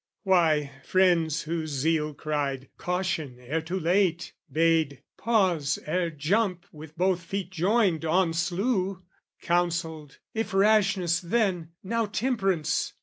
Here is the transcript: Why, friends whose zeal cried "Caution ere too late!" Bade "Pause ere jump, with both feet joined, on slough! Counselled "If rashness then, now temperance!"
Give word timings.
Why, 0.23 0.71
friends 0.83 1.43
whose 1.43 1.69
zeal 1.69 2.15
cried 2.15 2.69
"Caution 2.79 3.37
ere 3.39 3.61
too 3.61 3.79
late!" 3.79 4.33
Bade 4.51 5.03
"Pause 5.15 5.77
ere 5.85 6.09
jump, 6.09 6.65
with 6.71 6.97
both 6.97 7.21
feet 7.21 7.51
joined, 7.51 8.03
on 8.03 8.33
slough! 8.33 8.97
Counselled 9.43 10.17
"If 10.33 10.55
rashness 10.55 11.19
then, 11.21 11.73
now 11.83 12.07
temperance!" 12.07 12.93